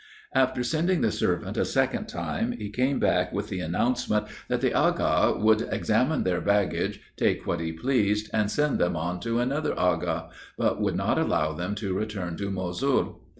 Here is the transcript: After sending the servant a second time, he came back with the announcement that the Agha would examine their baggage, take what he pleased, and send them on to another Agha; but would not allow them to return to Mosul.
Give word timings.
After 0.33 0.63
sending 0.63 1.01
the 1.01 1.11
servant 1.11 1.57
a 1.57 1.63
second 1.63 2.07
time, 2.07 2.53
he 2.53 2.71
came 2.71 2.99
back 2.99 3.31
with 3.31 3.49
the 3.49 3.59
announcement 3.59 4.25
that 4.47 4.59
the 4.59 4.73
Agha 4.73 5.35
would 5.37 5.61
examine 5.71 6.23
their 6.23 6.41
baggage, 6.41 6.99
take 7.17 7.45
what 7.45 7.59
he 7.59 7.71
pleased, 7.71 8.27
and 8.33 8.49
send 8.49 8.79
them 8.79 8.95
on 8.95 9.19
to 9.19 9.37
another 9.37 9.79
Agha; 9.79 10.29
but 10.57 10.81
would 10.81 10.95
not 10.95 11.19
allow 11.19 11.53
them 11.53 11.75
to 11.75 11.93
return 11.93 12.35
to 12.37 12.49
Mosul. 12.49 13.21